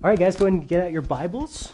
[0.00, 1.72] All right, guys, go ahead and get out your Bibles.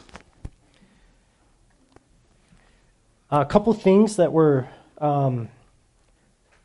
[3.30, 4.66] A couple things that were
[4.96, 5.50] um,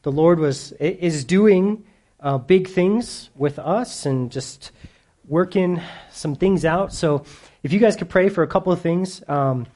[0.03, 1.83] the Lord was is doing
[2.21, 4.71] uh, big things with us and just
[5.27, 5.81] working
[6.13, 6.93] some things out.
[6.93, 7.25] So,
[7.61, 9.67] if you guys could pray for a couple of things, um,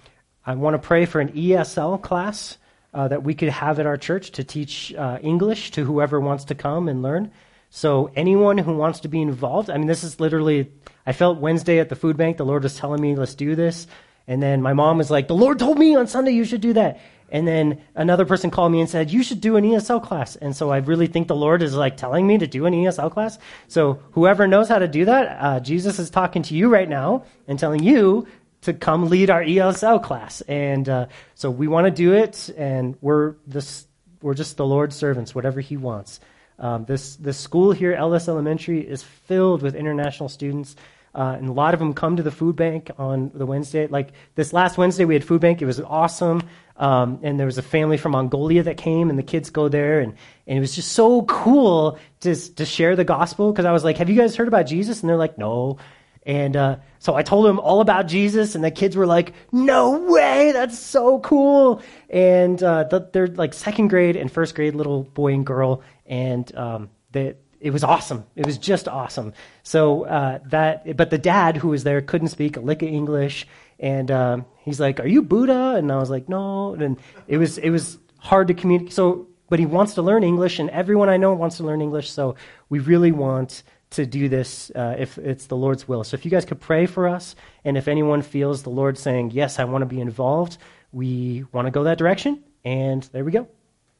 [0.45, 2.59] I want to pray for an ESL class
[2.93, 6.45] uh, that we could have at our church to teach uh, English to whoever wants
[6.45, 7.33] to come and learn.
[7.69, 10.71] So, anyone who wants to be involved, I mean, this is literally,
[11.05, 13.87] I felt Wednesday at the food bank, the Lord was telling me, let's do this.
[14.27, 16.73] And then my mom was like, the Lord told me on Sunday you should do
[16.73, 16.99] that.
[17.33, 20.35] And then another person called me and said, You should do an ESL class.
[20.35, 23.11] And so I really think the Lord is like telling me to do an ESL
[23.11, 23.39] class.
[23.67, 27.25] So whoever knows how to do that, uh, Jesus is talking to you right now
[27.47, 28.27] and telling you
[28.61, 30.41] to come lead our ESL class.
[30.41, 33.87] And uh, so we want to do it, and we're, this,
[34.21, 36.19] we're just the Lord's servants, whatever He wants.
[36.59, 40.75] Um, this, this school here, Ellis Elementary, is filled with international students.
[41.15, 43.87] Uh, and a lot of them come to the food bank on the Wednesday.
[43.87, 45.61] Like this last Wednesday, we had food bank.
[45.61, 46.41] It was awesome.
[46.75, 49.99] Um, and there was a family from Mongolia that came, and the kids go there,
[49.99, 50.15] and,
[50.47, 53.51] and it was just so cool to to share the gospel.
[53.51, 55.77] Because I was like, "Have you guys heard about Jesus?" And they're like, "No."
[56.25, 59.99] And uh, so I told them all about Jesus, and the kids were like, "No
[60.11, 60.51] way!
[60.51, 65.45] That's so cool!" And uh, they're like second grade and first grade little boy and
[65.45, 68.25] girl, and um, they, it was awesome.
[68.35, 69.33] It was just awesome.
[69.63, 73.47] So uh, that, but the dad who was there couldn't speak a lick of English,
[73.79, 77.57] and um, he's like, "Are you Buddha?" And I was like, "No." And it was
[77.57, 78.91] it was hard to communicate.
[78.91, 82.11] So, but he wants to learn English, and everyone I know wants to learn English.
[82.11, 82.35] So
[82.67, 86.03] we really want to do this uh, if it's the Lord's will.
[86.03, 89.31] So if you guys could pray for us, and if anyone feels the Lord saying,
[89.31, 90.57] "Yes, I want to be involved,"
[90.91, 93.47] we want to go that direction, and there we go.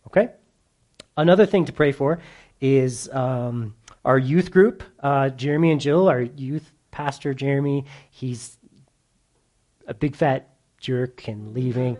[0.07, 0.31] Okay.
[1.15, 2.19] Another thing to pray for
[2.63, 3.75] is um,
[4.05, 4.83] our youth group.
[5.01, 8.57] Uh, Jeremy and Jill, our youth pastor Jeremy, he's
[9.85, 11.97] a big fat jerk and leaving.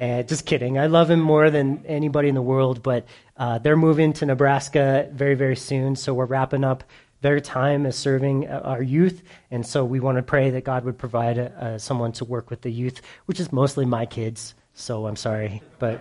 [0.00, 0.78] Uh, just kidding.
[0.78, 3.06] I love him more than anybody in the world, but
[3.36, 5.96] uh, they're moving to Nebraska very, very soon.
[5.96, 6.84] So we're wrapping up
[7.20, 9.22] their time as serving uh, our youth.
[9.50, 12.48] And so we want to pray that God would provide a, uh, someone to work
[12.48, 14.54] with the youth, which is mostly my kids.
[14.72, 15.62] So I'm sorry.
[15.78, 16.00] But.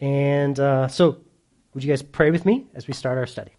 [0.00, 1.18] And uh, so,
[1.76, 3.50] would you guys pray with me as we start our study?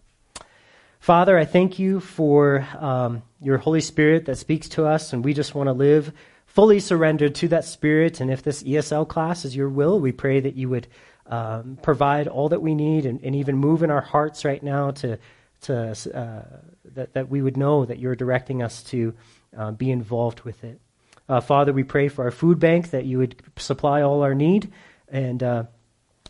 [0.98, 5.32] Father, I thank you for um, your Holy Spirit that speaks to us, and we
[5.32, 6.12] just want to live
[6.44, 8.20] fully surrendered to that Spirit.
[8.20, 10.88] And if this ESL class is your will, we pray that you would
[11.26, 14.90] um, provide all that we need and, and, even move in our hearts right now
[14.90, 15.16] to,
[15.60, 16.42] to uh,
[16.96, 19.14] that, that we would know that you're directing us to
[19.56, 20.80] uh, be involved with it.
[21.28, 24.72] Uh, Father, we pray for our food bank that you would supply all our need
[25.08, 25.62] and uh,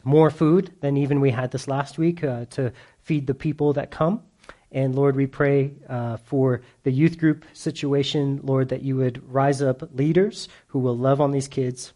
[0.04, 2.72] more food than even we had this last week uh, to
[3.02, 4.22] feed the people that come.
[4.70, 9.62] And Lord, we pray uh, for the youth group situation, Lord, that you would rise
[9.62, 11.92] up leaders who will love on these kids,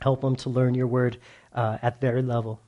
[0.00, 1.18] help them to learn your word
[1.54, 2.60] uh, at their level.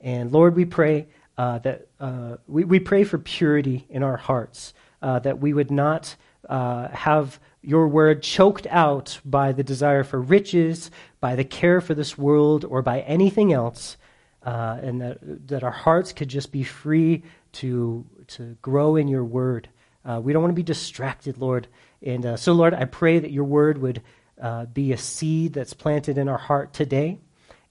[0.00, 4.72] And Lord, we pray uh, that uh, we, we pray for purity in our hearts,
[5.02, 6.16] uh, that we would not
[6.48, 12.16] have your word choked out by the desire for riches, by the care for this
[12.16, 13.96] world, or by anything else,
[14.42, 19.68] and that, that our hearts could just be free to to grow in your word.
[20.04, 21.66] Uh, we don't want to be distracted, Lord.
[22.02, 24.02] And uh, so, Lord, I pray that your word would
[24.40, 27.18] uh, be a seed that's planted in our heart today.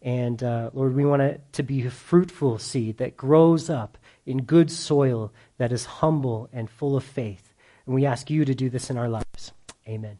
[0.02, 4.44] And uh, Lord, we want it to be a fruitful seed that grows up in
[4.44, 7.53] good soil that is humble and full of faith.
[7.86, 9.51] And we ask you to do this in our lives.
[9.88, 10.19] Amen.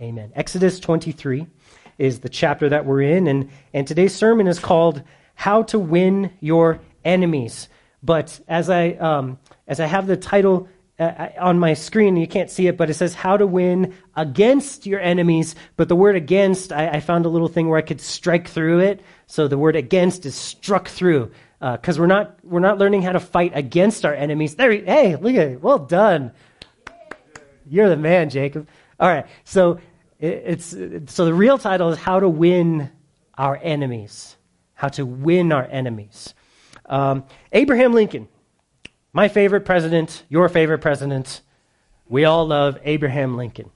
[0.00, 0.32] Amen.
[0.34, 1.46] Exodus 23
[1.98, 3.26] is the chapter that we're in.
[3.26, 5.02] And, and today's sermon is called
[5.40, 7.70] How to Win Your Enemies.
[8.02, 10.68] But as I, um, as I have the title
[10.98, 14.84] uh, on my screen, you can't see it, but it says how to win against
[14.84, 15.54] your enemies.
[15.78, 18.80] But the word against, I, I found a little thing where I could strike through
[18.80, 19.00] it.
[19.28, 21.30] So the word against is struck through.
[21.58, 24.56] Because uh, we're not we're not learning how to fight against our enemies.
[24.56, 25.62] There, hey, look at it.
[25.62, 26.32] Well done.
[27.66, 28.68] You're the man, Jacob.
[28.98, 29.26] All right.
[29.44, 29.80] So
[30.18, 30.66] it, it's
[31.14, 32.90] so the real title is how to win
[33.38, 34.36] our enemies.
[34.80, 36.32] How to win our enemies.
[36.86, 38.28] Um, Abraham Lincoln,
[39.12, 41.42] my favorite president, your favorite president.
[42.08, 43.72] We all love Abraham Lincoln.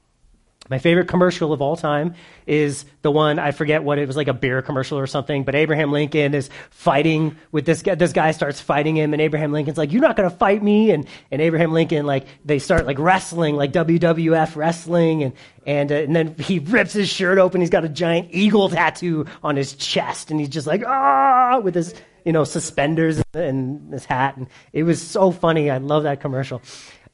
[0.70, 2.14] My favorite commercial of all time
[2.46, 5.54] is the one I forget what it was like a beer commercial or something, but
[5.54, 7.94] Abraham Lincoln is fighting with this guy.
[7.96, 11.06] This guy starts fighting him, and Abraham Lincoln's like, "You're not to fight me!" And
[11.30, 15.32] and Abraham Lincoln like they start like wrestling, like WWF wrestling, and
[15.66, 17.60] and uh, and then he rips his shirt open.
[17.60, 21.74] He's got a giant eagle tattoo on his chest, and he's just like ah with
[21.74, 21.94] his
[22.24, 24.36] you know, suspenders and his hat.
[24.36, 25.70] And it was so funny.
[25.70, 26.62] I love that commercial.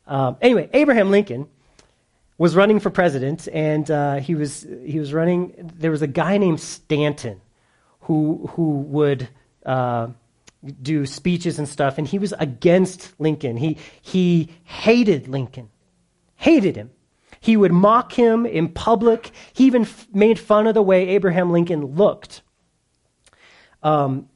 [0.07, 1.49] Um, anyway, Abraham Lincoln
[2.41, 5.53] was running for president, and uh, he was he was running.
[5.77, 7.43] There was a guy named Stanton,
[8.01, 9.29] who who would
[9.67, 10.09] uh,
[10.81, 13.59] do speeches and stuff, and he was against Lincoln.
[13.59, 15.69] He he hated Lincoln,
[16.37, 16.91] hated him.
[17.41, 19.33] He would mock him in public.
[19.53, 22.41] He even f- made fun of the way Abraham Lincoln looked.
[23.83, 24.31] Um,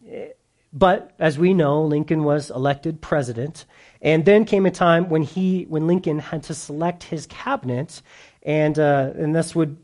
[0.75, 3.65] but as we know, Lincoln was elected president,
[4.05, 8.03] and then came a time when he, when Lincoln had to select his cabinet,
[8.43, 9.79] and uh, and this would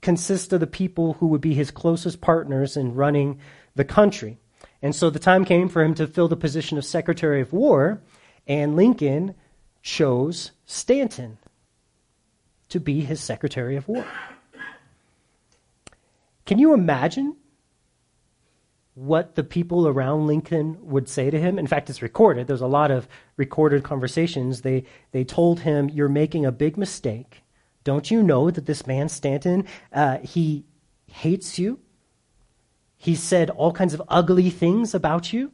[0.00, 3.40] consist of the people who would be his closest partners in running
[3.74, 4.38] the country.
[4.80, 8.00] And so the time came for him to fill the position of Secretary of War,
[8.46, 9.34] and Lincoln
[9.82, 11.38] chose Stanton
[12.68, 14.06] to be his Secretary of War.
[16.46, 17.36] Can you imagine
[18.94, 21.58] what the people around Lincoln would say to him.
[21.58, 22.46] In fact, it's recorded.
[22.46, 24.60] There's a lot of recorded conversations.
[24.60, 27.42] They, they told him, You're making a big mistake.
[27.82, 30.64] Don't you know that this man, Stanton, uh, he
[31.06, 31.80] hates you?
[32.96, 35.52] He said all kinds of ugly things about you.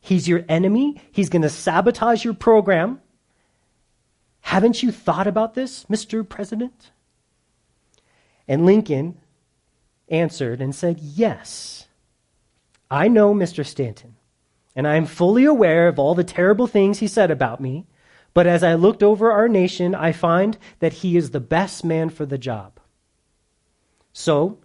[0.00, 1.00] He's your enemy.
[1.10, 3.00] He's going to sabotage your program.
[4.42, 6.26] Haven't you thought about this, Mr.
[6.28, 6.92] President?
[8.46, 9.18] And Lincoln
[10.08, 11.85] answered and said, Yes.
[12.90, 13.64] I know Mr.
[13.64, 14.16] Stanton,
[14.74, 17.86] and I am fully aware of all the terrible things he said about me,
[18.34, 22.10] but as I looked over our nation, I find that he is the best man
[22.10, 22.78] for the job.
[24.12, 24.58] So,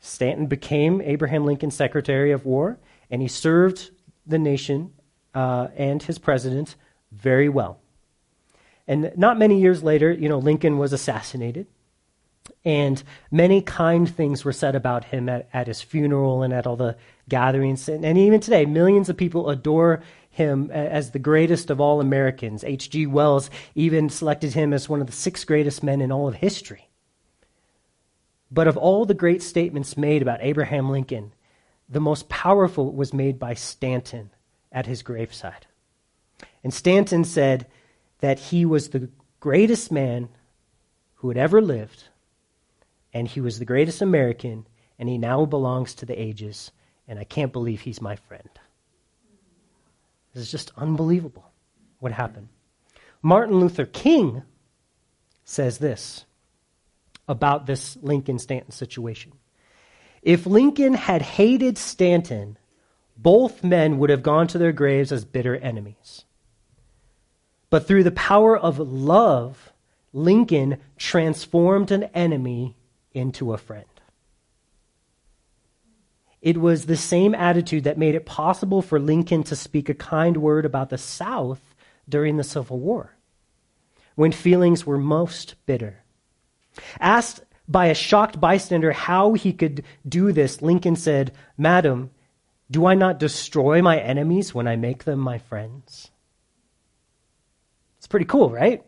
[0.00, 2.78] Stanton became Abraham Lincoln's Secretary of War,
[3.10, 3.90] and he served
[4.26, 4.92] the nation
[5.34, 6.76] uh, and his president
[7.12, 7.80] very well.
[8.86, 11.66] And not many years later, you know, Lincoln was assassinated.
[12.64, 16.76] And many kind things were said about him at, at his funeral and at all
[16.76, 16.96] the
[17.28, 17.88] gatherings.
[17.88, 22.64] And, even today, millions of people adore him as the greatest of all Americans.
[22.64, 23.06] H.G.
[23.06, 26.88] Wells even selected him as one of the six greatest men in all of history.
[28.50, 31.32] But of all the great statements made about Abraham Lincoln,
[31.88, 34.30] the most powerful was made by Stanton
[34.70, 35.66] at his graveside.
[36.62, 37.66] And Stanton said
[38.20, 39.10] that he was the
[39.40, 40.28] greatest man
[41.16, 42.04] who had ever lived
[43.12, 44.66] and he was the greatest American,
[44.98, 46.70] and he now belongs to the ages,
[47.08, 48.48] and I can't believe he's my friend.
[50.34, 51.50] This is just unbelievable
[51.98, 52.48] what happened.
[53.22, 54.42] Martin Luther King
[55.44, 56.24] says this
[57.26, 59.32] about this Lincoln Stanton situation.
[60.22, 62.58] If Lincoln had hated Stanton,
[63.16, 66.24] both men would have gone to their graves as bitter enemies.
[67.70, 69.72] But through the power of love,
[70.12, 72.76] Lincoln transformed an enemy
[73.12, 73.87] into a friend.
[76.40, 80.36] It was the same attitude that made it possible for Lincoln to speak a kind
[80.36, 81.60] word about the South
[82.08, 83.16] during the Civil War,
[84.14, 86.04] when feelings were most bitter.
[87.00, 92.10] Asked by a shocked bystander how he could do this, Lincoln said, Madam,
[92.70, 96.10] do I not destroy my enemies when I make them my friends?
[97.98, 98.82] It's pretty cool, right?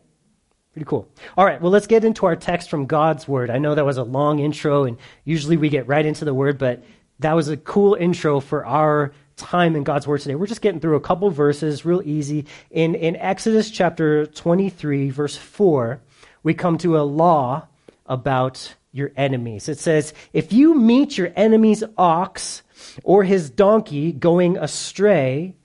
[0.72, 1.08] Pretty cool.
[1.36, 3.50] All right, well, let's get into our text from God's Word.
[3.50, 6.58] I know that was a long intro, and usually we get right into the Word,
[6.58, 6.84] but
[7.20, 10.34] that was a cool intro for our time in God's Word today.
[10.34, 12.46] We're just getting through a couple verses, real easy.
[12.70, 16.00] In, in Exodus chapter 23, verse 4,
[16.42, 17.66] we come to a law
[18.06, 19.68] about your enemies.
[19.68, 22.62] It says, If you meet your enemy's ox
[23.02, 25.56] or his donkey going astray,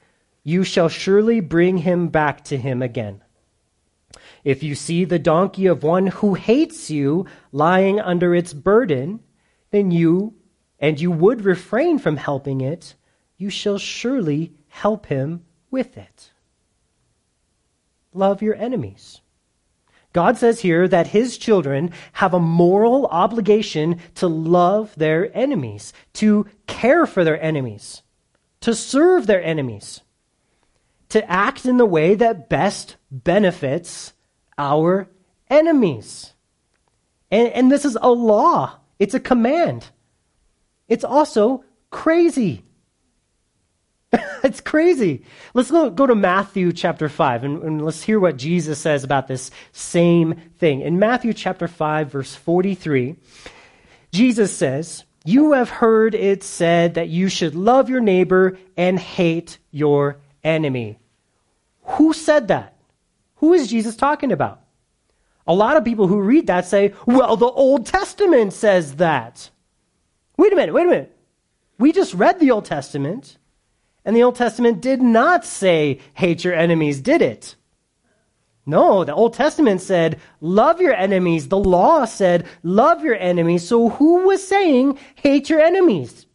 [0.43, 3.21] you shall surely bring him back to him again.
[4.43, 9.21] If you see the donkey of one who hates you lying under its burden,
[9.71, 10.35] then you,
[10.79, 12.95] and you would refrain from helping it,
[13.37, 16.31] you shall surely help him with it.
[18.13, 19.21] Love your enemies.
[20.13, 26.47] God says here that his children have a moral obligation to love their enemies, to
[26.67, 28.01] care for their enemies,
[28.61, 29.99] to serve their enemies,
[31.09, 34.13] to act in the way that best benefits
[34.57, 35.09] our
[35.49, 36.33] enemies.
[37.29, 39.89] And, and this is a law, it's a command.
[40.87, 42.63] It's also crazy.
[44.43, 45.23] it's crazy.
[45.53, 49.51] Let's go, to Matthew chapter 5 and, and, let's hear what Jesus says about this
[49.71, 50.81] same thing.
[50.81, 53.15] In Matthew chapter 5, verse 43,
[54.11, 59.57] Jesus says, You have heard it said that you should love your neighbor and hate
[59.71, 60.99] your enemy.
[61.83, 62.75] Who said that?
[63.37, 64.61] Who is Jesus talking about?
[65.47, 69.49] A lot of people who read that say, well, the Old Testament says that.
[70.37, 71.17] Wait a minute, wait a minute.
[71.77, 73.37] We just read the Old Testament,
[74.03, 77.55] and the Old Testament did not say, hate your enemies, did it?
[78.65, 81.49] No, the Old Testament said, love your enemies.
[81.49, 83.67] The law said, love your enemies.
[83.67, 86.25] So who was saying, hate your enemies?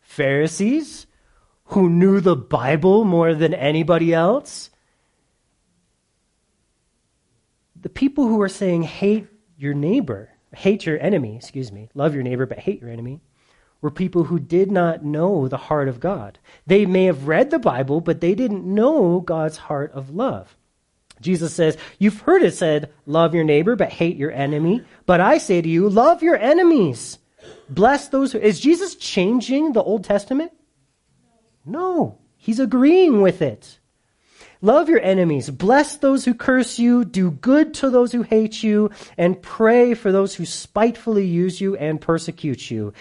[0.00, 1.06] Pharisees,
[1.64, 4.70] who knew the Bible more than anybody else.
[7.78, 9.26] The people who were saying, hate
[9.58, 13.20] your neighbor, hate your enemy, excuse me, love your neighbor, but hate your enemy,
[13.80, 16.38] were people who did not know the heart of God.
[16.66, 20.56] They may have read the Bible, but they didn't know God's heart of love.
[21.20, 24.82] Jesus says, You've heard it said, love your neighbor, but hate your enemy.
[25.06, 27.18] But I say to you, love your enemies.
[27.68, 28.38] Bless those who.
[28.38, 30.52] Is Jesus changing the Old Testament?
[31.64, 32.18] No.
[32.36, 33.78] He's agreeing with it.
[34.64, 35.50] Love your enemies.
[35.50, 37.04] Bless those who curse you.
[37.04, 38.90] Do good to those who hate you.
[39.18, 42.94] And pray for those who spitefully use you and persecute you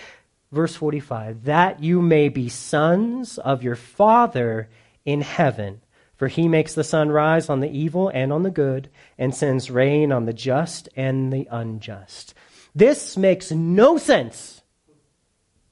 [0.54, 4.70] verse 45 that you may be sons of your Father
[5.04, 5.82] in heaven.
[6.16, 9.72] For he makes the sun rise on the evil and on the good, and sends
[9.72, 12.34] rain on the just and the unjust.
[12.74, 14.62] This makes no sense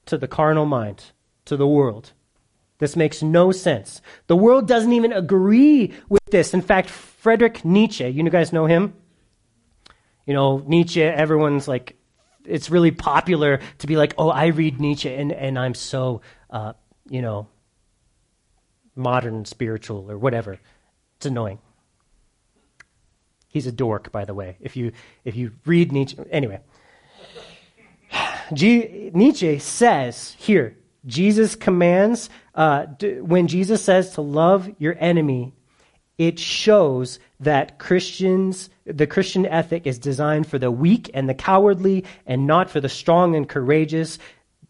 [0.06, 1.04] to the carnal mind,
[1.44, 2.12] to the world.
[2.82, 4.02] This makes no sense.
[4.26, 6.52] The world doesn't even agree with this.
[6.52, 8.94] In fact, Friedrich Nietzsche, you guys know him?
[10.26, 11.96] You know, Nietzsche, everyone's like
[12.44, 16.72] it's really popular to be like, oh, I read Nietzsche and, and I'm so, uh,
[17.08, 17.46] you know,
[18.96, 20.58] modern spiritual or whatever.
[21.18, 21.60] It's annoying.
[23.46, 24.56] He's a dork, by the way.
[24.58, 24.90] If you
[25.24, 26.58] if you read Nietzsche, anyway,
[28.52, 32.86] G, Nietzsche says here, Jesus commands uh,
[33.20, 35.52] when Jesus says to love your enemy,
[36.18, 42.04] it shows that Christians, the Christian ethic is designed for the weak and the cowardly
[42.26, 44.18] and not for the strong and courageous.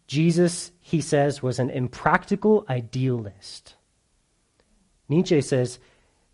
[0.07, 3.75] Jesus, he says, was an impractical idealist.
[5.09, 5.79] Nietzsche says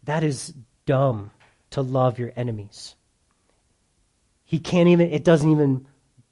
[0.04, 0.54] that is
[0.86, 1.32] dumb
[1.72, 2.96] to love your enemies.
[4.46, 5.86] He can't even, it doesn't even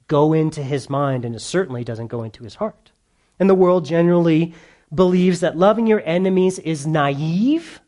[0.08, 2.87] go into his mind, and it certainly doesn't go into his heart.
[3.38, 4.54] And the world generally
[4.94, 7.80] believes that loving your enemies is naive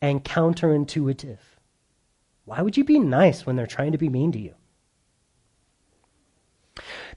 [0.00, 1.38] and counterintuitive.
[2.44, 4.54] Why would you be nice when they're trying to be mean to you?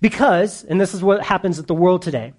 [0.02, 2.34] Because, and this is what happens at the world today,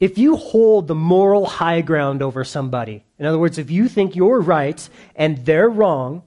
[0.00, 4.16] if you hold the moral high ground over somebody, in other words, if you think
[4.16, 6.22] you're right and they're wrong,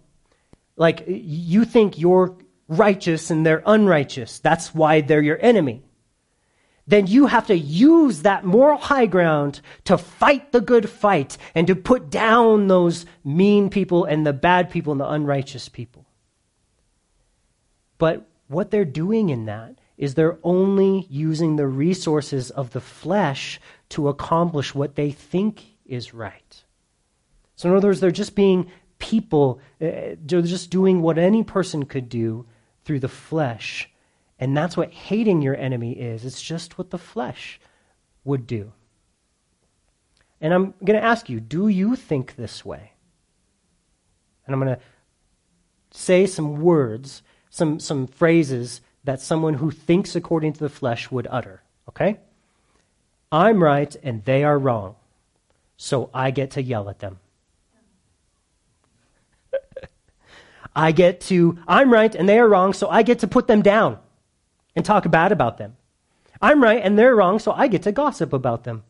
[0.76, 5.84] like you think you're righteous and they're unrighteous, that's why they're your enemy
[6.92, 11.66] then you have to use that moral high ground to fight the good fight and
[11.68, 16.06] to put down those mean people and the bad people and the unrighteous people.
[17.98, 23.62] But what they're doing in that is they're only using the resources of the flesh
[23.90, 26.64] to accomplish what they think is right.
[27.56, 28.70] So, in other words, they're just being
[29.00, 32.48] people, uh, they're just doing what any person could do
[32.84, 33.91] through the flesh
[34.42, 36.26] and that's what hating your enemy is.
[36.26, 37.62] It's just what the flesh
[38.24, 38.74] would do.
[40.42, 42.94] And I'm going to ask you, do you think this way?
[44.46, 44.82] And I'm going to
[45.92, 47.22] say some words,
[47.52, 51.62] some, some phrases that someone who thinks according to the flesh would utter.
[51.88, 52.20] Okay?
[53.32, 54.96] I'm right and they are wrong,
[55.78, 57.20] so I get to yell at them.
[60.76, 63.62] I get to, I'm right and they are wrong, so I get to put them
[63.62, 64.00] down
[64.76, 65.78] and talk bad about them.
[66.42, 68.84] I'm right and they're wrong, so I get to gossip about them.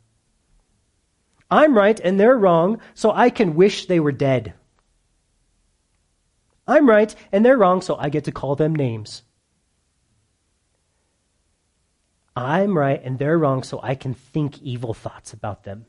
[1.50, 4.54] I'm right and they're wrong, so I can wish they were dead.
[6.68, 9.24] I'm right and they're wrong, so I get to call them names.
[12.36, 15.86] I'm right and they're wrong, so I can think evil thoughts about them.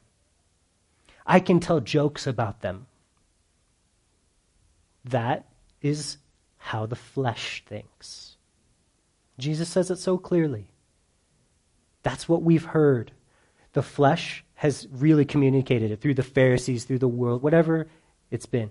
[1.25, 2.87] I can tell jokes about them.
[5.05, 5.47] That
[5.81, 6.19] is
[6.59, 8.32] how the flesh thinks.
[9.43, 10.69] Jesus says it so clearly.
[12.03, 13.13] That's what we've heard.
[13.73, 17.89] The flesh has really communicated it through the Pharisees, through the world, whatever
[18.31, 18.71] it's been.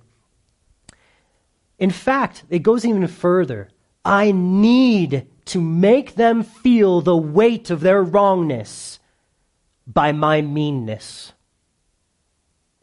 [1.77, 3.69] In fact, it goes even further.
[4.05, 8.99] I need to make them feel the weight of their wrongness
[9.85, 11.33] by my meanness.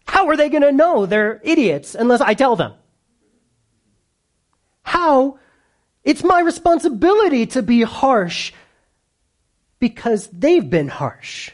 [0.07, 2.75] How are they going to know they're idiots unless I tell them?
[4.83, 5.39] How
[6.05, 8.53] it's my responsibility to be harsh
[9.79, 11.51] because they've been harsh.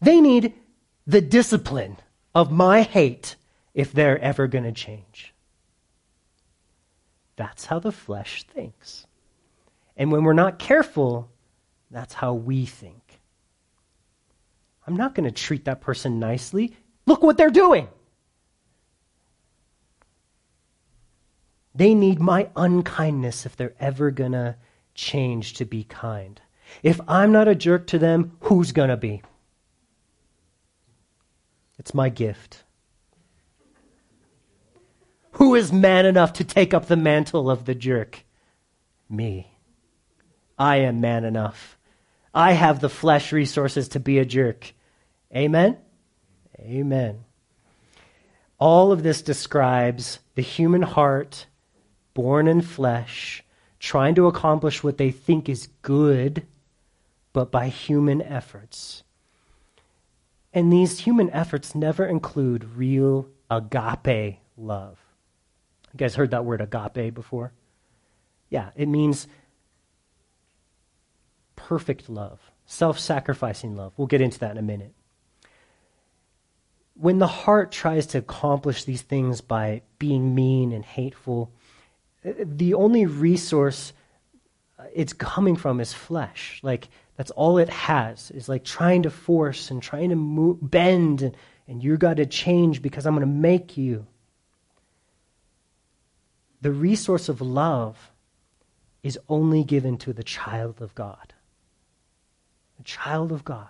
[0.00, 0.54] They need
[1.06, 1.96] the discipline
[2.34, 3.36] of my hate
[3.72, 5.34] if they're ever going to change.
[7.36, 9.06] That's how the flesh thinks.
[9.96, 11.30] And when we're not careful,
[11.90, 13.20] that's how we think.
[14.86, 16.76] I'm not going to treat that person nicely.
[17.06, 17.88] Look what they're doing.
[21.74, 24.56] They need my unkindness if they're ever going to
[24.94, 26.40] change to be kind.
[26.82, 29.22] If I'm not a jerk to them, who's going to be?
[31.78, 32.62] It's my gift.
[35.32, 38.24] Who is man enough to take up the mantle of the jerk?
[39.10, 39.50] Me.
[40.56, 41.76] I am man enough.
[42.32, 44.72] I have the flesh resources to be a jerk.
[45.34, 45.78] Amen?
[46.60, 47.24] Amen.
[48.58, 51.46] All of this describes the human heart,
[52.14, 53.42] born in flesh,
[53.78, 56.46] trying to accomplish what they think is good,
[57.32, 59.02] but by human efforts.
[60.52, 64.98] And these human efforts never include real agape love.
[65.92, 67.52] You guys heard that word agape before?
[68.50, 69.26] Yeah, it means
[71.56, 73.92] perfect love, self sacrificing love.
[73.96, 74.94] We'll get into that in a minute.
[76.94, 81.50] When the heart tries to accomplish these things by being mean and hateful,
[82.24, 83.92] the only resource
[84.78, 86.60] uh, it's coming from is flesh.
[86.62, 91.22] Like, that's all it has, is like trying to force and trying to move, bend,
[91.22, 91.36] and,
[91.68, 94.06] and you got to change because I'm going to make you.
[96.60, 98.10] The resource of love
[99.02, 101.34] is only given to the child of God.
[102.78, 103.68] The child of God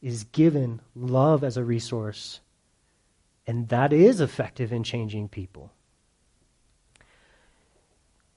[0.00, 2.40] is given love as a resource,
[3.46, 5.70] and that is effective in changing people.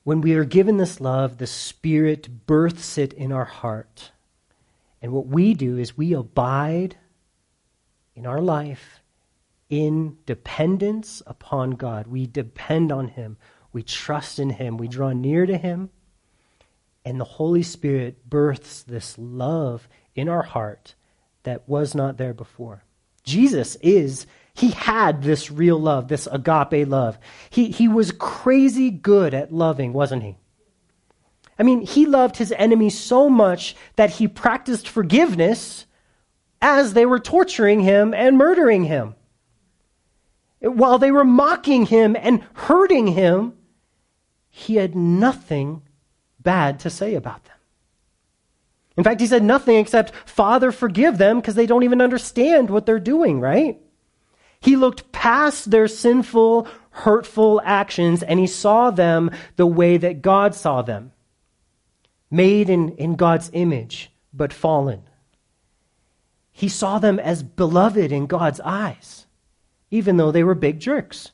[0.03, 4.12] When we are given this love, the Spirit births it in our heart.
[5.01, 6.98] And what we do is we abide
[8.15, 9.01] in our life
[9.70, 12.08] in dependence upon God.
[12.08, 13.38] We depend on Him.
[13.72, 14.77] We trust in Him.
[14.77, 15.91] We draw near to Him.
[17.05, 20.96] And the Holy Spirit births this love in our heart
[21.43, 22.84] that was not there before.
[23.24, 24.27] Jesus is,
[24.62, 27.18] he had this real love, this agape love.
[27.50, 30.38] He, he was crazy good at loving, wasn't he?
[31.58, 35.88] I mean, he loved his enemies so much that he practiced forgiveness
[36.62, 39.16] as they were torturing him and murdering him.
[40.59, 43.53] While they were mocking him and hurting him,
[44.51, 45.81] he had nothing
[46.40, 47.57] bad to say about them.
[48.96, 52.86] In fact, he said nothing except, Father, forgive them because they don't even understand what
[52.86, 53.81] they're doing, right?
[54.62, 60.56] He looked past their sinful, hurtful actions and he saw them the way that God
[60.56, 61.12] saw them
[62.30, 65.04] made in, in God's image, but fallen.
[66.52, 69.26] He saw them as beloved in God's eyes,
[69.90, 71.32] even though they were big jerks.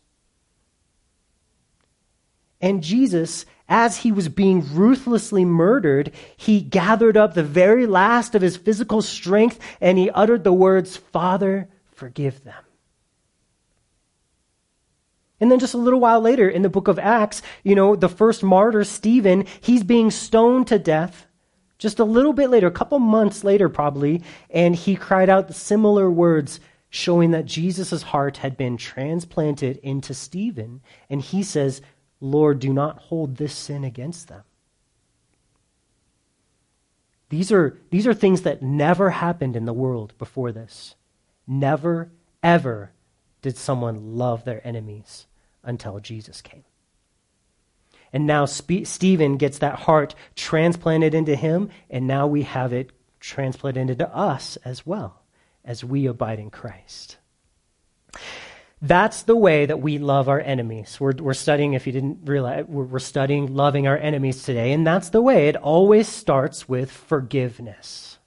[2.62, 8.42] And Jesus as he was being ruthlessly murdered, he gathered up the very last of
[8.42, 12.64] his physical strength and he uttered the words, Father, forgive them.
[15.40, 18.10] And then just a little while later in the book of Acts, you know, the
[18.10, 21.28] first martyr, Stephen, he's being stoned to death.
[21.78, 25.54] Just a little bit later, a couple months later probably, and he cried out the
[25.54, 30.82] similar words showing that Jesus' heart had been transplanted into Stephen.
[31.08, 31.82] And he says,
[32.20, 34.42] Lord, do not hold this sin against them.
[37.30, 40.96] These are, these are things that never happened in the world before this.
[41.46, 42.10] Never,
[42.42, 42.92] ever
[43.44, 45.27] did someone love their enemies
[45.68, 46.64] until Jesus came.
[48.12, 52.92] And now Spe- Stephen gets that heart transplanted into him, and now we have it
[53.20, 55.22] transplanted into us as well
[55.66, 57.18] as we abide in Christ.
[58.82, 61.00] That's the way that we love our enemies.
[61.00, 64.86] We're, we're studying, if you didn't realize, we're, we're studying loving our enemies today, and
[64.86, 65.48] that's the way.
[65.48, 68.20] It always starts with forgiveness.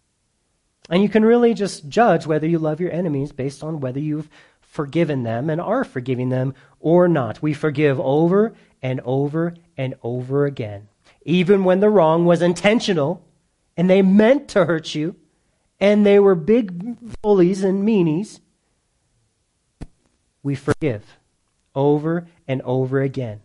[0.91, 4.29] And you can really just judge whether you love your enemies based on whether you've
[4.71, 7.43] forgiven them and are forgiving them or not.
[7.43, 10.89] We forgive over and over and over again.
[11.25, 13.23] Even when the wrong was intentional
[13.77, 15.17] and they meant to hurt you
[15.81, 18.41] and they were big bullies and meanies,
[20.43, 21.19] we forgive
[21.75, 23.41] over and over again.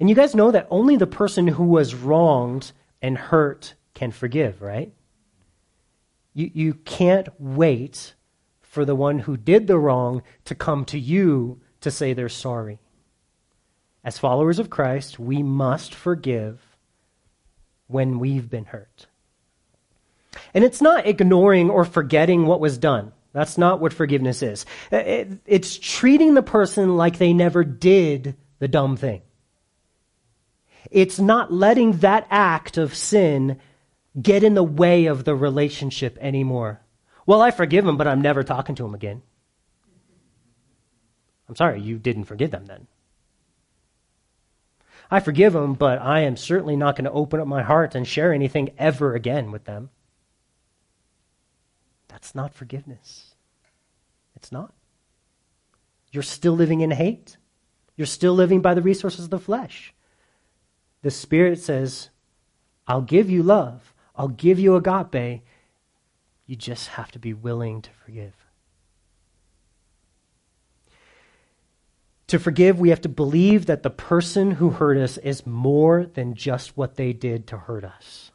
[0.00, 4.62] And you guys know that only the person who was wronged and hurt can forgive,
[4.62, 4.92] right?
[6.32, 8.14] You, you can't wait
[8.76, 12.78] for the one who did the wrong to come to you to say they're sorry.
[14.04, 16.60] As followers of Christ, we must forgive
[17.86, 19.06] when we've been hurt.
[20.52, 23.12] And it's not ignoring or forgetting what was done.
[23.32, 24.66] That's not what forgiveness is.
[24.92, 29.22] Uh, it's treating the person like they never did the dumb thing.
[30.90, 33.58] It's not letting that act of sin
[34.20, 36.82] get in the way of the relationship anymore.
[37.26, 39.22] Well, I forgive him, but I'm never talking to him again.
[41.48, 42.86] I'm sorry, you didn't forgive them then.
[45.10, 48.06] I forgive them, but I am certainly not going to open up my heart and
[48.06, 49.90] share anything ever again with them.
[52.08, 53.34] That's not forgiveness.
[54.34, 54.72] It's not.
[56.10, 57.36] You're still living in hate.
[57.96, 59.94] You're still living by the resources of the flesh.
[61.02, 62.10] The Spirit says,
[62.86, 63.94] I'll give you love.
[64.16, 65.42] I'll give you agape.
[66.46, 68.32] You just have to be willing to forgive.
[72.28, 76.34] To forgive, we have to believe that the person who hurt us is more than
[76.34, 78.32] just what they did to hurt us.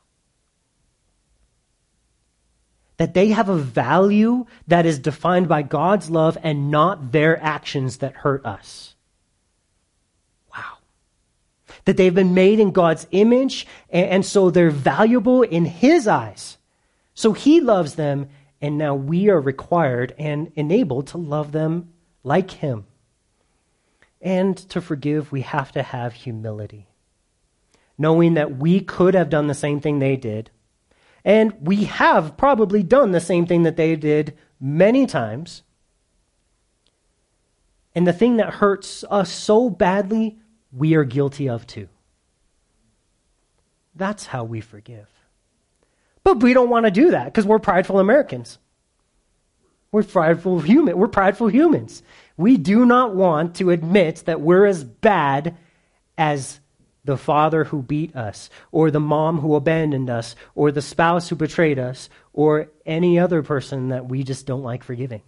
[2.98, 7.98] That they have a value that is defined by God's love and not their actions
[7.98, 8.96] that hurt us.
[10.54, 10.78] Wow.
[11.86, 16.58] That they've been made in God's image, and, so they're valuable in His eyes.
[17.14, 18.30] So He loves them,
[18.62, 21.94] and now we are required and enabled to love them
[22.24, 22.86] like Him.
[24.22, 26.88] And to forgive, we have to have humility,
[27.98, 30.52] knowing that we could have done the same thing they did.
[31.26, 35.64] And we have probably done the same thing that they did many times.
[37.94, 40.38] And the thing that hurts us so badly,
[40.72, 41.90] we are guilty of too.
[43.96, 45.11] That's how we forgive.
[46.24, 48.58] But we don't want to do that because we're prideful Americans.
[49.92, 50.98] We're prideful human.
[50.98, 52.04] We're prideful humans.
[52.38, 55.58] We do not want to admit that we're as bad
[56.18, 56.60] as
[57.04, 61.36] the father who beat us, or the mom who abandoned us, or the spouse who
[61.36, 65.22] betrayed us, or any other person that we just don't like forgiving.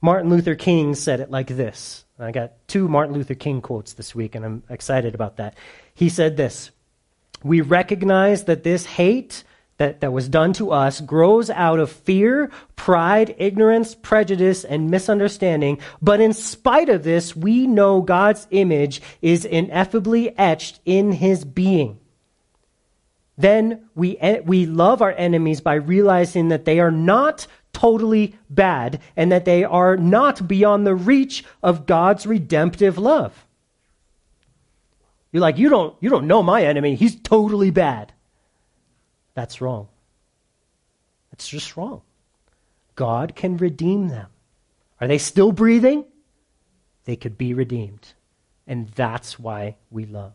[0.00, 2.04] Martin Luther King said it like this.
[2.18, 5.56] I got two Martin Luther King quotes this week, and I'm excited about that.
[5.94, 6.70] He said this
[7.42, 9.44] We recognize that this hate
[9.78, 15.78] that, that was done to us grows out of fear, pride, ignorance, prejudice, and misunderstanding.
[16.00, 21.98] But in spite of this, we know God's image is ineffably etched in his being.
[23.38, 29.30] Then we, we love our enemies by realizing that they are not totally bad and
[29.30, 33.45] that they are not beyond the reach of God's redemptive love.
[35.36, 36.94] You're like, you don't, you don't know my enemy.
[36.94, 38.10] He's totally bad.
[39.34, 39.88] That's wrong.
[41.30, 42.00] It's just wrong.
[42.94, 44.28] God can redeem them.
[44.98, 46.06] Are they still breathing?
[47.04, 48.14] They could be redeemed.
[48.66, 50.32] And that's why we love.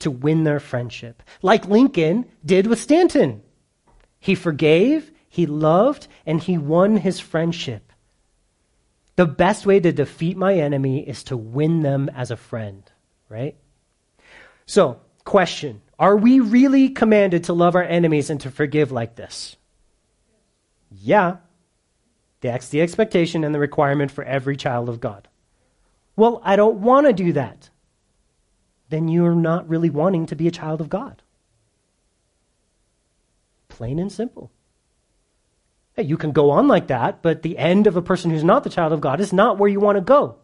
[0.00, 1.22] To win their friendship.
[1.40, 3.42] Like Lincoln did with Stanton.
[4.18, 7.92] He forgave, he loved, and he won his friendship.
[9.14, 12.82] The best way to defeat my enemy is to win them as a friend,
[13.28, 13.54] right?
[14.68, 19.56] So, question are we really commanded to love our enemies and to forgive like this?
[20.92, 21.38] Yeah.
[22.40, 25.26] That's the expectation and the requirement for every child of God.
[26.14, 27.70] Well, I don't want to do that.
[28.90, 31.22] Then you're not really wanting to be a child of God.
[33.68, 34.52] Plain and simple.
[35.94, 38.62] Hey, you can go on like that, but the end of a person who's not
[38.62, 40.36] the child of God is not where you want to go.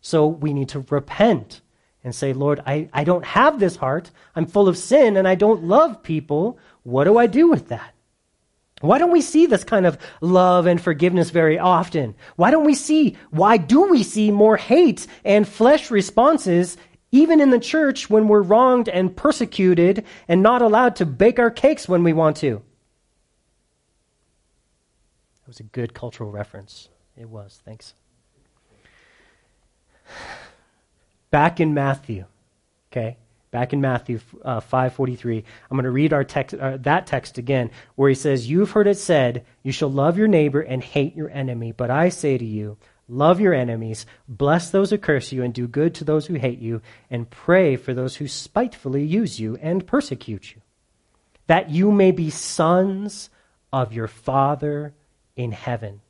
[0.00, 1.60] So we need to repent
[2.02, 4.10] and say, Lord, I, I don't have this heart.
[4.34, 6.58] I'm full of sin and I don't love people.
[6.82, 7.94] What do I do with that?
[8.80, 12.14] Why don't we see this kind of love and forgiveness very often?
[12.36, 16.78] Why don't we see, why do we see more hate and flesh responses
[17.12, 21.50] even in the church when we're wronged and persecuted and not allowed to bake our
[21.50, 22.62] cakes when we want to?
[25.42, 26.88] That was a good cultural reference.
[27.18, 27.60] It was.
[27.62, 27.94] Thanks
[31.30, 32.24] back in Matthew,
[32.90, 33.16] okay?
[33.50, 37.70] Back in Matthew uh, 5:43, I'm going to read our text, uh, that text again,
[37.96, 41.30] where he says, "You've heard it said, you shall love your neighbor and hate your
[41.30, 41.72] enemy.
[41.72, 42.76] But I say to you,
[43.08, 46.60] love your enemies, bless those who curse you, and do good to those who hate
[46.60, 50.60] you, and pray for those who spitefully use you and persecute you,
[51.48, 53.30] that you may be sons
[53.72, 54.94] of your Father
[55.36, 56.00] in heaven."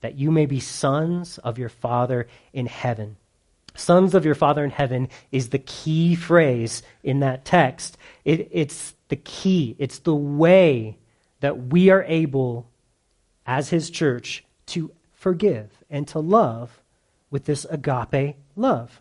[0.00, 3.16] That you may be sons of your Father in heaven
[3.78, 7.96] sons of your Father in heaven is the key phrase in that text.
[8.24, 10.98] It, it's the key, it's the way
[11.40, 12.68] that we are able,
[13.46, 16.82] as His church, to forgive and to love
[17.30, 19.00] with this agape love.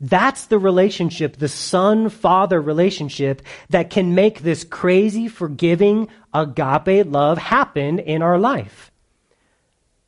[0.00, 7.36] That's the relationship, the son father relationship, that can make this crazy, forgiving, agape love
[7.36, 8.90] happen in our life.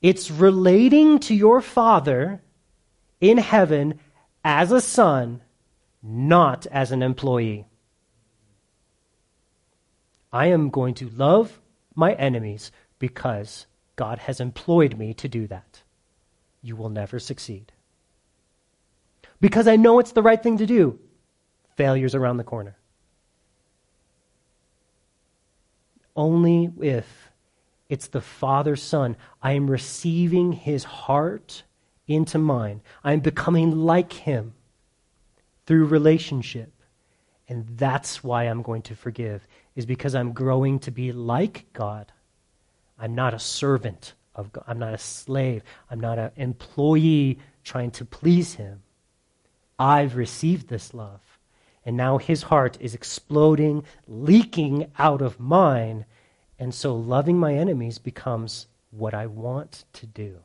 [0.01, 2.41] It's relating to your father
[3.23, 4.01] in heaven
[4.45, 5.43] as a son,
[6.03, 7.67] not as an employee.
[10.33, 11.61] I am going to love
[11.95, 15.83] my enemies because God has employed me to do that.
[16.63, 17.73] You will never succeed.
[19.41, 20.99] because I know it's the right thing to do.
[21.77, 22.77] Failure's around the corner.
[26.15, 27.31] Only if
[27.89, 31.65] it's the Father Son, I am receiving his heart
[32.07, 32.81] into mine.
[33.05, 34.55] I am becoming like him
[35.67, 36.73] through relationship.
[37.49, 42.13] And that's why I'm going to forgive, is because I'm growing to be like God.
[42.99, 44.65] I'm not a servant of God.
[44.67, 45.63] I'm not a slave.
[45.91, 48.83] I'm not an employee trying to please him.
[49.79, 51.21] I've received this love.
[51.85, 56.05] And now his heart is exploding, leaking out of mine.
[56.59, 60.39] And so loving my enemies becomes what I want to do.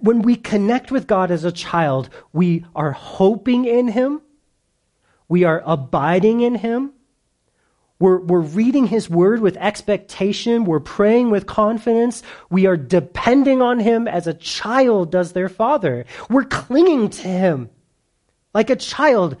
[0.00, 4.22] When we connect with God as a child, we are hoping in him,
[5.28, 6.92] we are abiding in him,
[8.00, 10.64] we're, we're reading His Word with expectation.
[10.64, 12.22] We're praying with confidence.
[12.48, 16.04] We are depending on Him as a child does their father.
[16.30, 17.70] We're clinging to Him
[18.54, 19.36] like a child.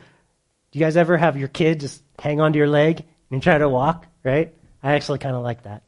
[0.70, 3.68] Do you guys ever have your kid just hang onto your leg and try to
[3.68, 4.54] walk, right?
[4.82, 5.84] I actually kind of like that.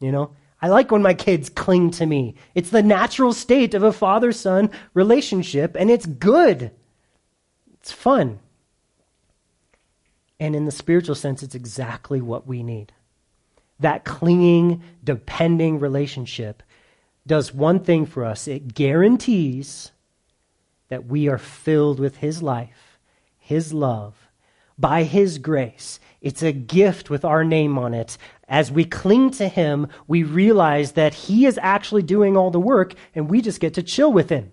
[0.00, 0.30] You know?
[0.64, 2.36] I like when my kids cling to me.
[2.54, 6.70] It's the natural state of a father son relationship, and it's good.
[7.74, 8.38] It's fun.
[10.40, 12.94] And in the spiritual sense, it's exactly what we need.
[13.78, 16.62] That clinging, depending relationship
[17.26, 19.92] does one thing for us it guarantees
[20.88, 22.98] that we are filled with His life,
[23.36, 24.30] His love,
[24.78, 26.00] by His grace.
[26.24, 28.18] It's a gift with our name on it.
[28.48, 32.94] As we cling to Him, we realize that He is actually doing all the work,
[33.14, 34.50] and we just get to chill with Him,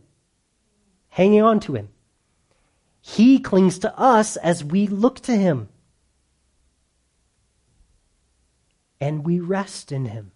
[1.10, 1.90] hanging on to Him.
[3.02, 5.70] He clings to us as we look to Him.
[9.02, 10.32] and we rest in him.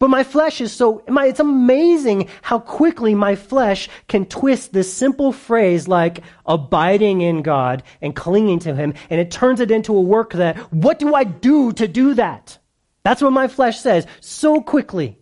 [0.00, 4.92] But my flesh is so, my, it's amazing how quickly my flesh can twist this
[4.92, 9.96] simple phrase like abiding in God and clinging to Him, and it turns it into
[9.96, 12.58] a work that, what do I do to do that?
[13.04, 15.16] That's what my flesh says so quickly.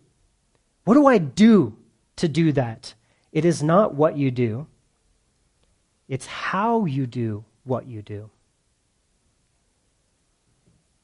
[0.85, 1.77] What do I do
[2.17, 2.95] to do that?
[3.33, 4.67] It is not what you do,
[6.09, 8.31] it's how you do what you do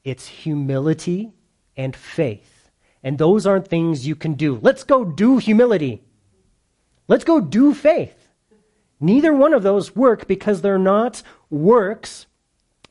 [0.05, 1.33] it's humility
[1.75, 2.54] and faith.
[3.05, 4.57] And those aren't things you can do.
[4.63, 6.01] Let's go do humility.
[7.07, 8.27] Let's go do faith.
[8.99, 12.25] Neither one of those work because they're not works.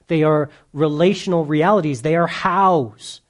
[0.07, 2.03] They are relational realities.
[2.03, 3.23] They are hows.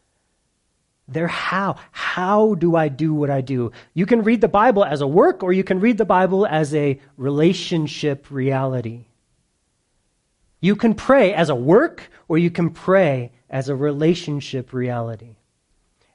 [1.09, 1.77] They're how.
[1.91, 3.73] How do I do what I do?
[3.95, 6.75] You can read the Bible as a work or you can read the Bible as
[6.75, 9.07] a relationship reality.
[10.61, 15.37] You can pray as a work or you can pray as a relationship reality.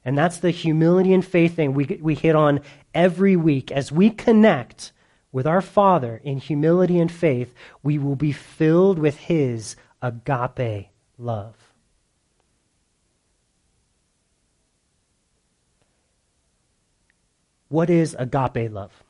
[0.04, 2.60] And that's the humility and faith thing we, we hit on
[2.94, 3.70] every week.
[3.70, 4.92] As we connect
[5.32, 11.54] with our Father in humility and faith, we will be filled with His agape love.
[17.68, 19.04] What is agape love?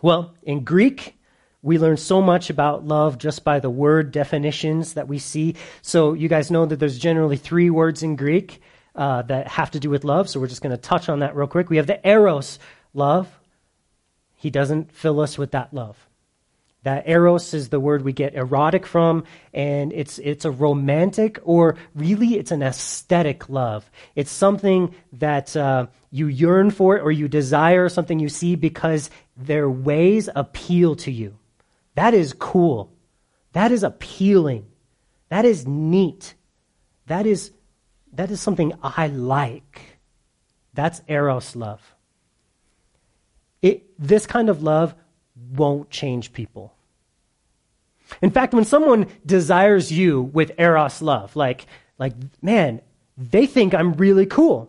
[0.00, 1.16] Well, in Greek,
[1.60, 5.56] we learn so much about love just by the word definitions that we see.
[5.82, 8.62] So, you guys know that there's generally three words in Greek
[8.94, 10.28] uh, that have to do with love.
[10.28, 11.70] So, we're just going to touch on that real quick.
[11.70, 12.58] We have the eros
[12.94, 13.28] love.
[14.34, 16.08] He doesn't fill us with that love.
[16.84, 21.76] That eros is the word we get erotic from, and it's it's a romantic or
[21.94, 23.90] really it's an aesthetic love.
[24.14, 29.68] It's something that uh, you yearn for or you desire, something you see because their
[29.68, 31.36] ways appeal to you.
[31.94, 32.92] That is cool.
[33.52, 34.66] That is appealing.
[35.30, 36.34] That is neat.
[37.06, 37.50] That is,
[38.18, 40.00] that is something I like.
[40.74, 41.94] That's Eros love.
[43.62, 44.96] It, this kind of love
[45.52, 46.74] won't change people.
[48.20, 52.80] In fact, when someone desires you with Eros love, like, like, man,
[53.16, 54.68] they think I'm really cool.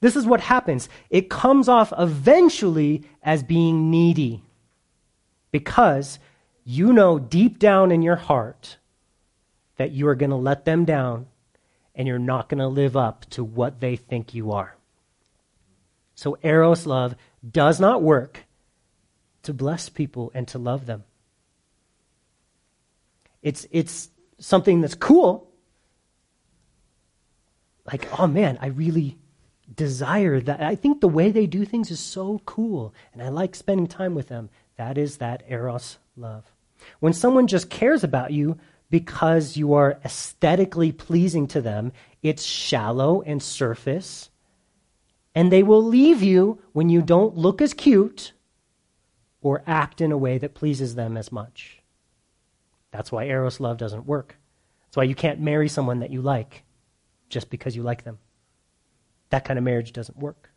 [0.00, 0.88] This is what happens.
[1.10, 4.44] It comes off eventually as being needy
[5.50, 6.20] because
[6.64, 8.76] you know deep down in your heart
[9.78, 11.26] that you are going to let them down
[11.98, 14.76] and you're not going to live up to what they think you are.
[16.14, 17.16] So, Eros love
[17.48, 18.44] does not work
[19.42, 21.04] to bless people and to love them.
[23.42, 25.50] It's, it's something that's cool.
[27.84, 29.18] Like, oh man, I really
[29.74, 30.60] desire that.
[30.60, 34.14] I think the way they do things is so cool, and I like spending time
[34.14, 34.50] with them.
[34.76, 36.44] That is that Eros love.
[37.00, 38.58] When someone just cares about you
[38.90, 44.30] because you are aesthetically pleasing to them, it's shallow and surface.
[45.34, 48.32] And they will leave you when you don't look as cute
[49.40, 51.80] or act in a way that pleases them as much.
[52.90, 54.36] That's why Eros love doesn't work.
[54.86, 56.64] That's why you can't marry someone that you like
[57.28, 58.18] just because you like them.
[59.30, 60.50] That kind of marriage doesn't work.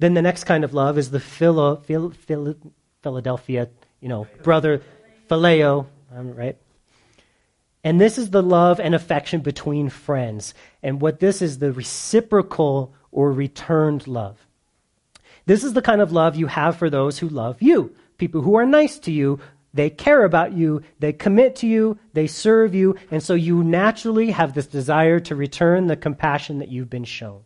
[0.00, 2.56] Then the next kind of love is the philo, phil, phil,
[3.02, 3.68] Philadelphia,
[4.00, 4.82] you know, brother,
[5.28, 6.56] phileo, um, right?
[7.82, 10.54] And this is the love and affection between friends.
[10.82, 14.46] And what this is the reciprocal or returned love.
[15.46, 18.56] This is the kind of love you have for those who love you, people who
[18.56, 19.40] are nice to you,
[19.72, 24.32] they care about you, they commit to you, they serve you, and so you naturally
[24.32, 27.42] have this desire to return the compassion that you've been shown.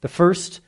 [0.00, 0.60] The first,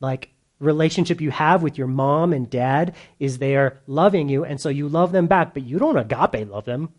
[0.00, 4.60] like, relationship you have with your mom and dad is they are loving you, and
[4.60, 6.90] so you love them back, but you don't agape love them.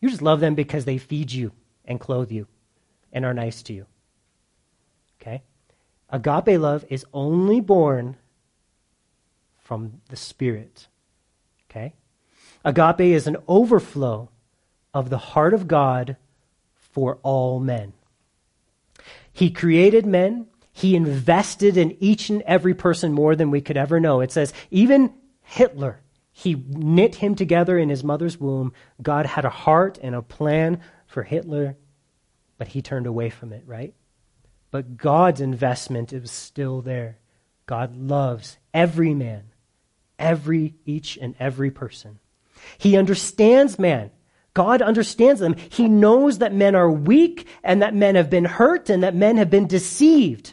[0.00, 1.52] You just love them because they feed you
[1.84, 2.46] and clothe you
[3.12, 3.86] and are nice to you.
[5.20, 5.42] Okay?
[6.08, 8.16] Agape love is only born
[9.58, 10.88] from the Spirit.
[11.70, 11.94] Okay?
[12.64, 14.30] Agape is an overflow
[14.92, 16.16] of the heart of God
[16.74, 17.92] for all men.
[19.32, 20.46] He created men.
[20.72, 24.20] He invested in each and every person more than we could ever know.
[24.20, 26.00] It says, even Hitler,
[26.40, 28.72] he knit him together in his mother's womb.
[29.00, 31.76] God had a heart and a plan for Hitler,
[32.58, 33.94] but he turned away from it, right?
[34.70, 37.18] But God's investment is still there.
[37.66, 39.50] God loves every man
[40.20, 42.20] every, each and every person.
[42.78, 44.10] He understands man.
[44.52, 45.56] God understands them.
[45.70, 49.38] He knows that men are weak and that men have been hurt and that men
[49.38, 50.52] have been deceived.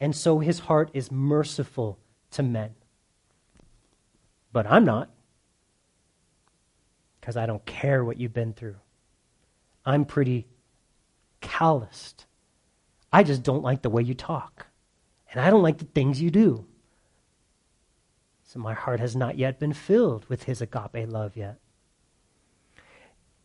[0.00, 1.98] And so his heart is merciful
[2.32, 2.74] to men.
[4.54, 5.10] But I'm not.
[7.20, 8.76] Because I don't care what you've been through.
[9.84, 10.46] I'm pretty
[11.40, 12.26] calloused.
[13.12, 14.68] I just don't like the way you talk.
[15.32, 16.66] And I don't like the things you do.
[18.44, 21.58] So my heart has not yet been filled with his agape love yet.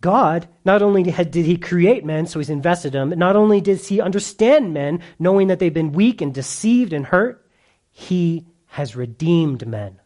[0.02, 4.00] God, not only did he create men, so he's invested them, not only does he
[4.00, 7.50] understand men, knowing that they've been weak and deceived and hurt,
[7.90, 10.00] he has redeemed men.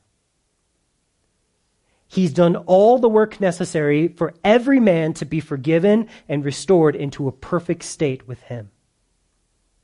[2.14, 7.28] He's done all the work necessary for every man to be forgiven and restored into
[7.28, 8.70] a perfect state with him.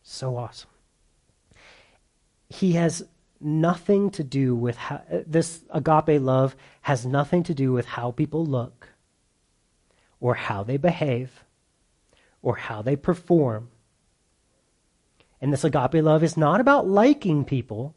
[0.04, 0.70] So awesome.
[2.48, 3.02] He has
[3.42, 8.46] nothing to do with how this agape love has nothing to do with how people
[8.46, 8.90] look
[10.20, 11.44] or how they behave
[12.44, 13.70] or how they perform.
[15.42, 17.96] And this agape love is not about liking people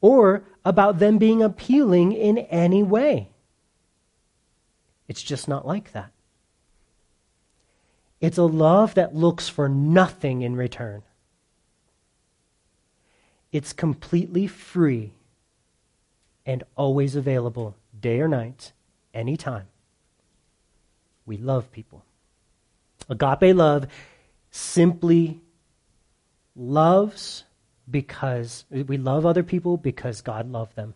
[0.00, 3.28] or about them being appealing in any way.
[5.08, 6.10] It's just not like that.
[8.20, 11.02] It's a love that looks for nothing in return.
[13.50, 15.12] It's completely free
[16.46, 18.72] and always available, day or night,
[19.14, 19.66] anytime.
[21.26, 22.04] We love people.
[23.08, 23.86] Agape love
[24.50, 25.40] simply
[26.54, 27.44] loves
[27.90, 30.94] because we love other people because God loved them.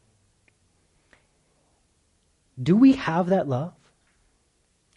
[2.62, 3.74] Do we have that love?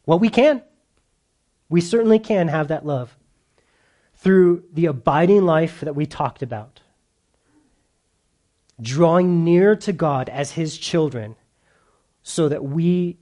[0.05, 0.61] Well, we can.
[1.69, 3.17] We certainly can have that love
[4.15, 6.81] through the abiding life that we talked about
[8.81, 11.35] drawing near to God as His children
[12.21, 13.17] so that we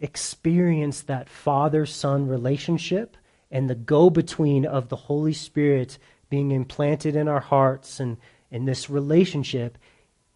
[0.00, 3.16] experience that father son relationship
[3.50, 5.98] and the go between of the Holy Spirit
[6.30, 8.16] being implanted in our hearts and
[8.50, 9.76] in this relationship,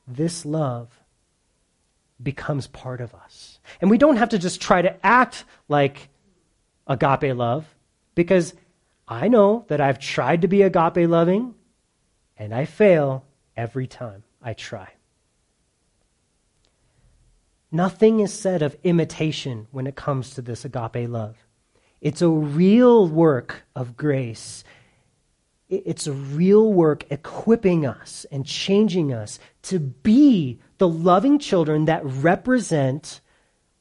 [0.06, 1.00] this love
[2.22, 3.58] becomes part of us.
[3.80, 6.08] And we don't have to just try to act like
[6.86, 7.66] agape love
[8.14, 8.54] because
[9.08, 11.54] I know that I've tried to be agape loving
[12.36, 13.24] and I fail
[13.56, 14.24] every time.
[14.42, 14.90] I try.
[17.72, 21.36] Nothing is said of imitation when it comes to this agape love.
[22.00, 24.62] It's a real work of grace.
[25.68, 33.20] It's real work equipping us and changing us to be the loving children that represent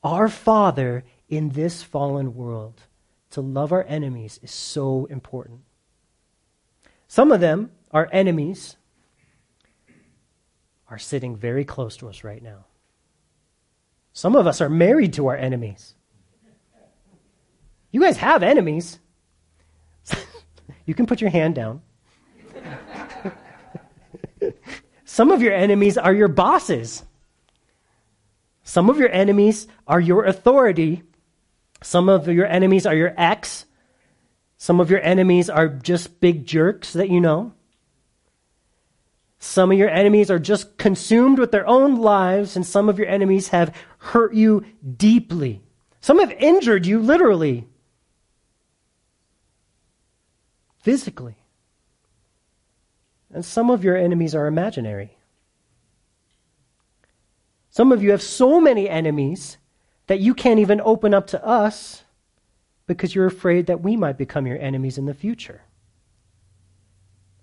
[0.04, 2.84] our Father in this fallen world.
[3.32, 5.62] To love our enemies is so important.
[7.08, 8.78] Some of them, our enemies,
[10.88, 12.66] are sitting very close to us right now.
[14.14, 15.96] Some of us are married to our enemies.
[17.92, 19.00] You guys have enemies.
[20.86, 21.82] You can put your hand down.
[25.06, 27.04] Some of your enemies are your bosses.
[28.64, 31.04] Some of your enemies are your authority.
[31.82, 33.66] Some of your enemies are your ex.
[34.58, 37.54] Some of your enemies are just big jerks that you know.
[39.38, 43.10] Some of your enemies are just consumed with their own lives, and some of your
[43.10, 44.66] enemies have hurt you
[44.96, 45.62] deeply.
[46.00, 47.68] Some have injured you literally,
[50.84, 51.38] physically.
[53.34, 55.18] And some of your enemies are imaginary.
[57.70, 59.58] Some of you have so many enemies
[60.08, 62.04] that you can't even open up to us
[62.86, 65.62] because you're afraid that we might become your enemies in the future.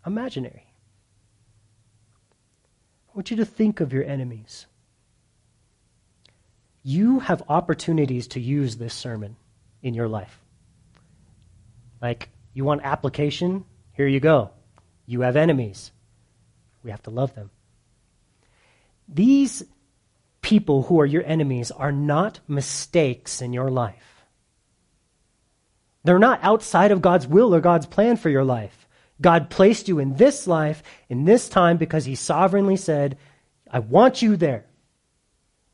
[0.06, 0.66] Imaginary.
[3.08, 4.66] I want you to think of your enemies.
[6.82, 9.36] You have opportunities to use this sermon
[9.82, 10.38] in your life.
[12.00, 13.64] Like, you want application?
[13.92, 14.50] Here you go.
[15.06, 15.92] You have enemies.
[16.82, 17.50] We have to love them.
[19.08, 19.64] These
[20.42, 24.24] people who are your enemies are not mistakes in your life.
[26.04, 28.88] They're not outside of God's will or God's plan for your life.
[29.20, 33.18] God placed you in this life, in this time, because He sovereignly said,
[33.70, 34.64] I want you there.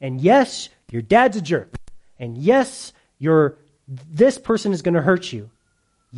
[0.01, 1.77] And yes, your dad's a jerk.
[2.19, 5.51] And yes, your this person is going to hurt you.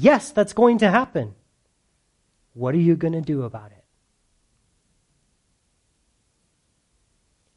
[0.00, 1.34] Yes, that's going to happen.
[2.54, 3.84] What are you going to do about it?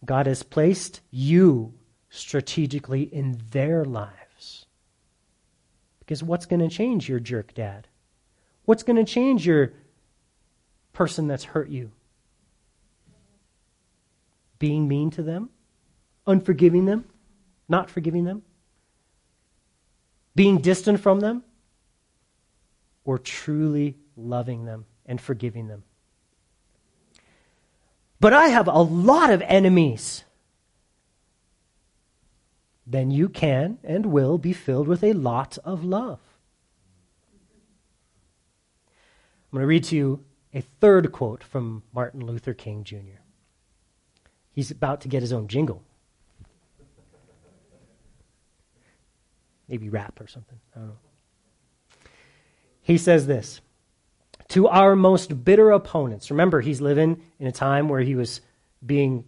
[0.03, 1.75] God has placed you
[2.09, 4.65] strategically in their lives.
[5.99, 7.87] Because what's going to change your jerk dad?
[8.65, 9.73] What's going to change your
[10.93, 11.91] person that's hurt you?
[14.57, 15.51] Being mean to them?
[16.25, 17.05] Unforgiving them?
[17.69, 18.41] Not forgiving them?
[20.33, 21.43] Being distant from them?
[23.03, 25.83] Or truly loving them and forgiving them?
[28.19, 30.23] But I have a lot of enemies.
[32.85, 36.19] Then you can and will be filled with a lot of love.
[39.51, 40.23] I'm going to read to you
[40.53, 43.21] a third quote from Martin Luther King Jr.
[44.53, 45.83] He's about to get his own jingle.
[49.67, 50.59] Maybe rap or something.
[50.75, 50.97] I don't know.
[52.81, 53.61] He says this
[54.49, 56.31] to our most bitter opponents.
[56.31, 58.41] Remember, he's living in a time where he was
[58.85, 59.23] being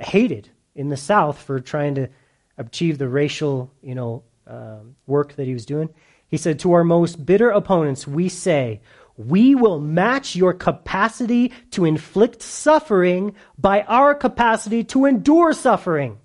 [0.00, 2.08] hated in the South for trying to
[2.56, 5.88] achieve the racial, you know, uh, work that he was doing.
[6.28, 8.80] He said, "To our most bitter opponents, we say."
[9.18, 16.18] We will match your capacity to inflict suffering by our capacity to endure suffering.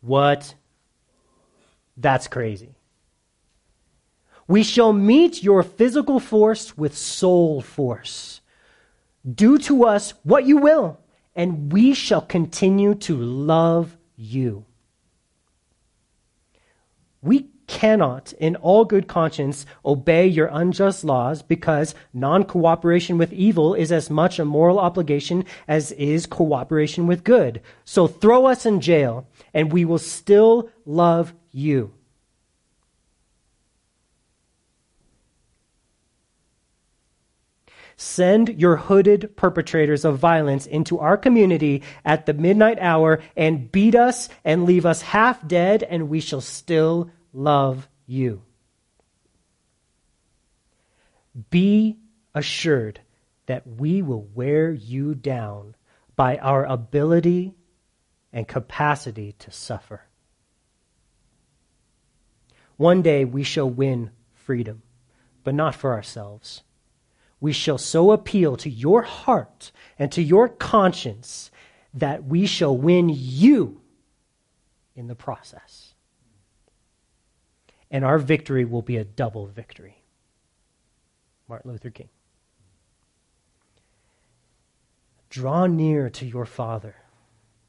[0.00, 0.54] What?
[1.98, 2.76] That's crazy.
[4.50, 8.40] We shall meet your physical force with soul force.
[9.24, 10.98] Do to us what you will,
[11.36, 14.64] and we shall continue to love you.
[17.22, 23.74] We cannot, in all good conscience, obey your unjust laws because non cooperation with evil
[23.74, 27.60] is as much a moral obligation as is cooperation with good.
[27.84, 31.92] So throw us in jail, and we will still love you.
[38.02, 43.94] Send your hooded perpetrators of violence into our community at the midnight hour and beat
[43.94, 48.40] us and leave us half dead, and we shall still love you.
[51.50, 51.98] Be
[52.34, 53.02] assured
[53.44, 55.74] that we will wear you down
[56.16, 57.54] by our ability
[58.32, 60.06] and capacity to suffer.
[62.78, 64.80] One day we shall win freedom,
[65.44, 66.62] but not for ourselves
[67.40, 71.50] we shall so appeal to your heart and to your conscience
[71.94, 73.80] that we shall win you
[74.94, 75.94] in the process.
[77.90, 80.04] And our victory will be a double victory.
[81.48, 82.10] Martin Luther King.
[85.30, 86.96] Draw near to your Father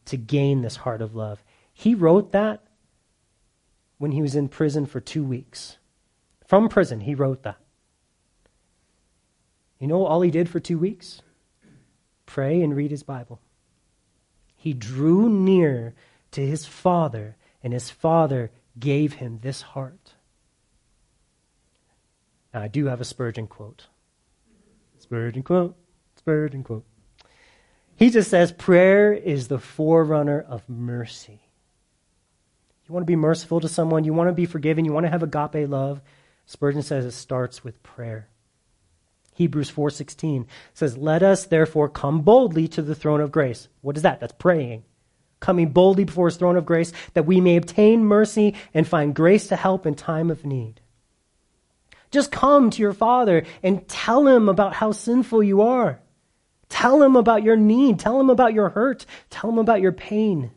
[0.05, 1.43] to gain this heart of love.
[1.73, 2.61] He wrote that
[3.97, 5.77] when he was in prison for two weeks.
[6.45, 7.57] From prison, he wrote that.
[9.81, 11.23] You know all he did for two weeks?
[12.27, 13.41] Pray and read his Bible.
[14.55, 15.95] He drew near
[16.33, 20.13] to his father, and his father gave him this heart.
[22.53, 23.87] Now, I do have a Spurgeon quote.
[24.99, 25.75] Spurgeon quote,
[26.15, 26.85] Spurgeon quote.
[27.95, 31.41] He just says, Prayer is the forerunner of mercy.
[32.87, 35.11] You want to be merciful to someone, you want to be forgiven, you want to
[35.11, 36.01] have agape love.
[36.45, 38.27] Spurgeon says it starts with prayer.
[39.33, 44.03] Hebrews 4:16 says, "Let us therefore come boldly to the throne of grace." What is
[44.03, 44.19] that?
[44.19, 44.83] That's praying.
[45.39, 49.47] Coming boldly before his throne of grace that we may obtain mercy and find grace
[49.47, 50.81] to help in time of need.
[52.11, 56.01] Just come to your father and tell him about how sinful you are.
[56.67, 57.99] Tell him about your need.
[57.99, 59.05] Tell him about your hurt.
[59.29, 60.51] Tell him about your pain.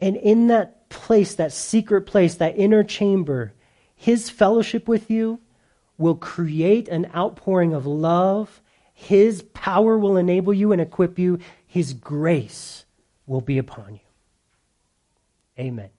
[0.00, 3.54] And in that place, that secret place, that inner chamber,
[3.96, 5.40] his fellowship with you
[5.98, 8.60] will create an outpouring of love.
[8.92, 11.38] His power will enable you and equip you.
[11.66, 12.84] His grace
[13.26, 14.00] will be upon you.
[15.58, 15.90] Amen.